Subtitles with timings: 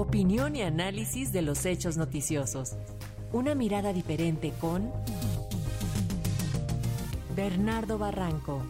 [0.00, 2.74] Opinión y análisis de los hechos noticiosos.
[3.34, 4.90] Una mirada diferente con
[7.36, 8.62] Bernardo Barranco.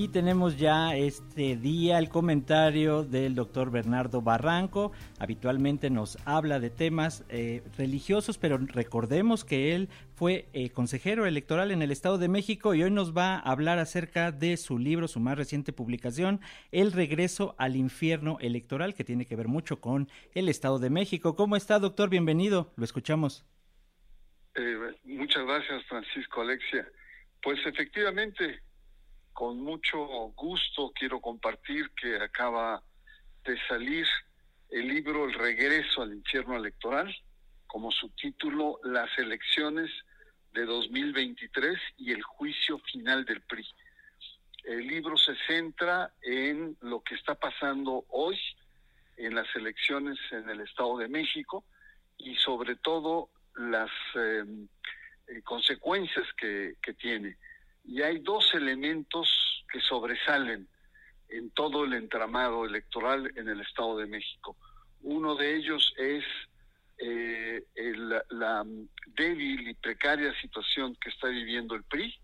[0.00, 4.92] Y tenemos ya este día el comentario del doctor Bernardo Barranco.
[5.18, 11.72] Habitualmente nos habla de temas eh, religiosos, pero recordemos que él fue eh, consejero electoral
[11.72, 15.08] en el Estado de México y hoy nos va a hablar acerca de su libro,
[15.08, 20.08] su más reciente publicación, El regreso al infierno electoral, que tiene que ver mucho con
[20.32, 21.34] el Estado de México.
[21.34, 22.08] ¿Cómo está, doctor?
[22.08, 23.44] Bienvenido, lo escuchamos.
[24.54, 26.86] Eh, muchas gracias, Francisco Alexia.
[27.42, 28.60] Pues efectivamente,
[29.38, 30.00] con mucho
[30.34, 32.82] gusto quiero compartir que acaba
[33.44, 34.04] de salir
[34.68, 37.16] el libro El regreso al infierno electoral,
[37.68, 39.92] como subtítulo Las elecciones
[40.54, 43.64] de 2023 y el juicio final del PRI.
[44.64, 48.36] El libro se centra en lo que está pasando hoy
[49.18, 51.62] en las elecciones en el Estado de México
[52.16, 54.42] y sobre todo las eh,
[55.28, 57.36] eh, consecuencias que, que tiene
[57.88, 60.68] y hay dos elementos que sobresalen
[61.30, 64.56] en todo el entramado electoral en el Estado de México.
[65.00, 66.24] Uno de ellos es
[66.98, 67.64] eh,
[68.30, 68.64] la
[69.06, 72.14] débil y precaria situación que está viviendo el PRI,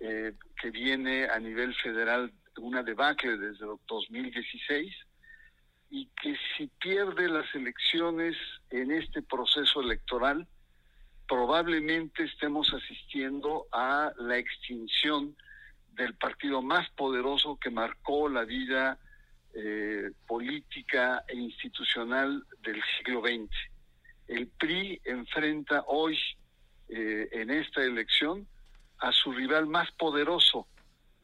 [0.00, 4.94] eh, que viene a nivel federal una debacle desde 2016
[5.88, 8.36] y que si pierde las elecciones
[8.70, 10.46] en este proceso electoral,
[11.28, 15.36] probablemente estemos asistiendo a la extinción
[15.92, 18.98] del partido más poderoso que marcó la vida
[19.54, 23.50] eh, política e institucional del siglo XX.
[24.26, 26.18] El PRI enfrenta hoy,
[26.88, 28.46] eh, en esta elección,
[28.98, 30.66] a su rival más poderoso,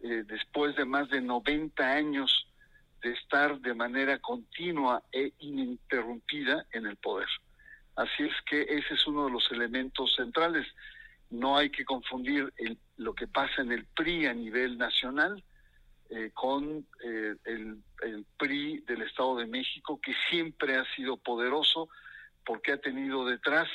[0.00, 2.48] eh, después de más de 90 años
[3.02, 7.28] de estar de manera continua e ininterrumpida en el poder.
[7.96, 10.66] Así es que ese es uno de los elementos centrales.
[11.30, 15.42] No hay que confundir el, lo que pasa en el PRI a nivel nacional
[16.10, 21.88] eh, con eh, el, el, PRI del Estado de México, que siempre ha sido poderoso
[22.44, 23.68] porque ha tenido detrás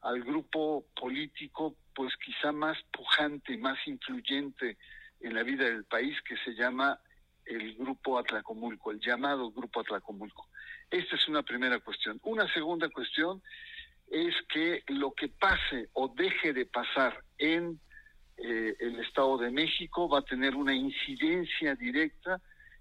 [0.00, 4.78] al grupo político, pues quizá más pujante, más influyente
[5.20, 6.98] en la vida del país, que se llama
[7.46, 10.48] el Grupo Atlacomulco, el llamado Grupo Atlacomulco.
[10.90, 12.20] Esta es una primera cuestión.
[12.24, 13.42] Una segunda cuestión
[14.08, 17.80] es que lo que pase o deje de pasar en
[18.36, 22.40] eh, el Estado de México va a tener una incidencia directa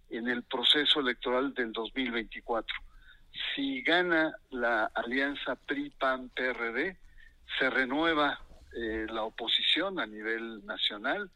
[0.10, 2.76] en el proceso electoral del 2024.
[3.56, 6.98] Si gana la alianza PRI-PAN-PRD,
[7.60, 8.40] se renueva
[8.76, 11.30] eh, la oposición a nivel nacional,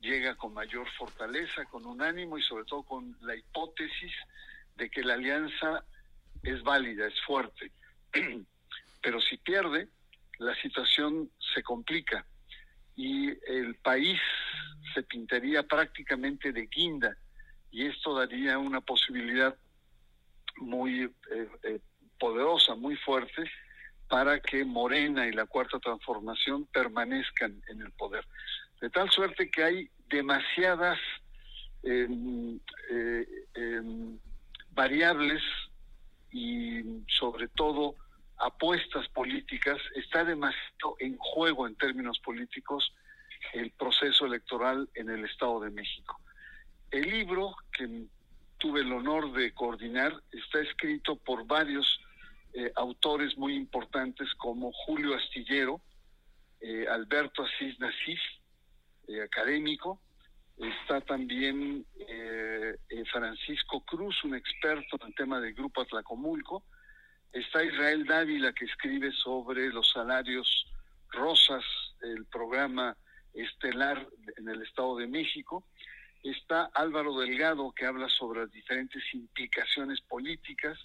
[0.00, 4.12] llega con mayor fortaleza, con un ánimo y sobre todo con la hipótesis
[4.76, 5.84] de que la alianza
[6.42, 7.72] es válida, es fuerte.
[9.02, 9.88] Pero si pierde,
[10.38, 12.24] la situación se complica
[12.94, 14.20] y el país
[14.94, 17.16] se pintaría prácticamente de guinda
[17.70, 19.56] y esto daría una posibilidad
[20.56, 21.80] muy eh, eh,
[22.18, 23.50] poderosa, muy fuerte
[24.08, 28.24] para que Morena y la Cuarta Transformación permanezcan en el poder.
[28.80, 30.98] De tal suerte que hay demasiadas
[31.82, 32.08] eh,
[34.70, 35.42] variables
[36.30, 37.96] y sobre todo
[38.38, 42.92] apuestas políticas, está demasiado en juego en términos políticos
[43.52, 46.20] el proceso electoral en el Estado de México.
[46.90, 48.06] El libro que
[48.58, 52.00] tuve el honor de coordinar está escrito por varios
[52.54, 55.80] eh, autores muy importantes como Julio Astillero,
[56.60, 58.20] eh, Alberto Asís Nasif,
[59.08, 60.00] eh, académico,
[60.56, 66.64] está también eh, eh, Francisco Cruz, un experto en el tema del Grupo Atlacomulco,
[67.32, 70.66] está Israel Dávila, que escribe sobre los salarios
[71.10, 71.64] rosas,
[72.02, 72.96] el programa
[73.34, 75.64] estelar en el Estado de México,
[76.22, 80.78] está Álvaro Delgado, que habla sobre las diferentes implicaciones políticas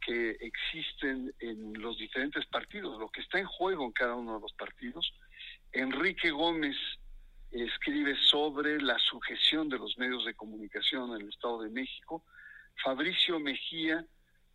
[0.00, 4.40] que existen en los diferentes partidos, lo que está en juego en cada uno de
[4.40, 5.12] los partidos,
[5.72, 6.76] Enrique Gómez,
[7.50, 12.24] escribe sobre la sujeción de los medios de comunicación en el Estado de México.
[12.82, 14.04] Fabricio Mejía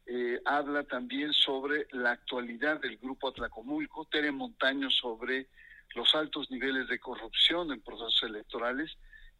[0.05, 4.05] eh, habla también sobre la actualidad del Grupo Atlacomulco.
[4.05, 5.47] Tere Montaño sobre
[5.95, 8.97] los altos niveles de corrupción en procesos electorales.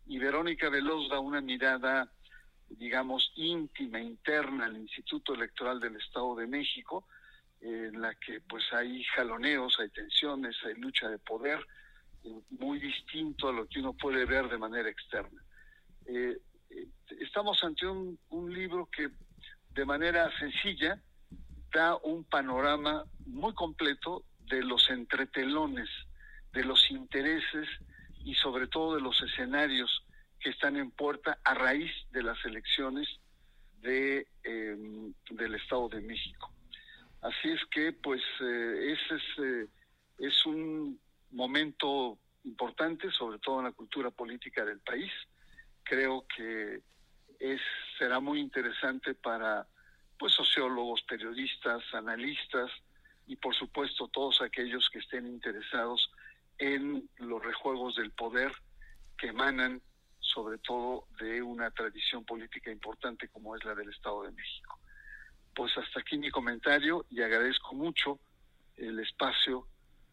[0.07, 2.11] Y Verónica Veloz da una mirada,
[2.69, 7.07] digamos, íntima, interna al Instituto Electoral del Estado de México,
[7.61, 11.59] en la que pues hay jaloneos, hay tensiones, hay lucha de poder
[12.49, 15.41] muy distinto a lo que uno puede ver de manera externa.
[16.05, 16.37] Eh,
[16.69, 16.87] eh,
[17.19, 18.17] estamos ante un,
[18.53, 19.09] libro que
[19.73, 21.01] de manera sencilla
[21.73, 25.89] da un panorama muy completo de los entretelones,
[26.51, 27.67] de los intereses
[28.25, 30.03] y sobre todo de los escenarios
[30.39, 33.07] que están en puerta a raíz de las elecciones
[33.79, 36.51] de, em, del Estado de México.
[37.21, 39.69] Así es que, pues, eh, ese es,
[40.17, 40.99] es un
[41.31, 45.11] momento importante, sobre todo en la cultura política del país.
[45.83, 46.81] Creo que
[47.39, 47.61] es
[47.97, 49.67] será muy interesante para
[50.17, 52.69] pues sociólogos, periodistas, analistas
[53.25, 56.11] y por supuesto todos aquellos que estén interesados
[56.57, 58.51] en los rejuegos del poder
[59.17, 59.81] que emanan
[60.19, 64.79] sobre todo de una tradición política importante como es la del Estado de México.
[65.55, 68.19] Pues hasta aquí mi comentario y agradezco mucho
[68.77, 69.67] el espacio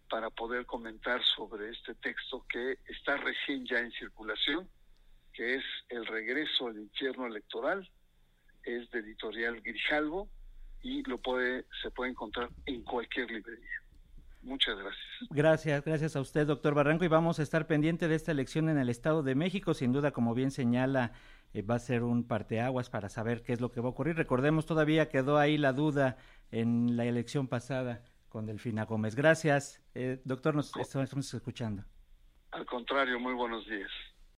[0.08, 4.68] para poder comentar sobre este texto que está recién ya en circulación,
[5.32, 7.88] que es El regreso al infierno electoral
[8.64, 10.28] es de editorial Grijalvo
[10.82, 13.82] y lo puede se puede encontrar en cualquier librería.
[14.42, 15.06] Muchas gracias.
[15.30, 18.78] Gracias, gracias a usted, doctor Barranco, y vamos a estar pendiente de esta elección en
[18.78, 19.74] el Estado de México.
[19.74, 21.12] Sin duda, como bien señala,
[21.52, 24.16] eh, va a ser un parteaguas para saber qué es lo que va a ocurrir.
[24.16, 26.16] Recordemos, todavía quedó ahí la duda
[26.50, 29.14] en la elección pasada con Delfina Gómez.
[29.14, 31.84] Gracias, eh, doctor, nos estamos escuchando.
[32.50, 33.90] Al contrario, muy buenos días.